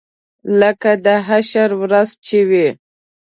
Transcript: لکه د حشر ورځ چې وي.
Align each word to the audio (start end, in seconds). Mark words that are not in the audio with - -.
لکه 0.59 0.91
د 1.05 1.07
حشر 1.27 1.69
ورځ 1.81 2.09
چې 2.25 2.39
وي. 2.49 2.67